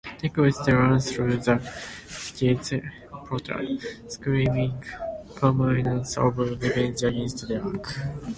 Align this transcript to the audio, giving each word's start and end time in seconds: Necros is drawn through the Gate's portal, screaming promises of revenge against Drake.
Necros 0.23 0.47
is 0.49 0.65
drawn 0.65 0.99
through 0.99 1.37
the 1.37 1.57
Gate's 2.35 2.73
portal, 3.27 3.77
screaming 4.07 4.83
promises 5.35 6.17
of 6.17 6.39
revenge 6.39 7.03
against 7.03 7.47
Drake. 7.47 7.85